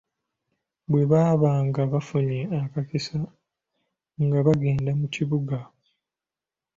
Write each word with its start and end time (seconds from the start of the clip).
Bwe 0.89 1.03
baabanga 1.11 1.81
bafunye 1.93 2.39
akakisa 2.63 3.17
nga 4.25 4.37
bagenda 4.45 4.91
mu 4.99 5.07
kibuga. 5.13 5.57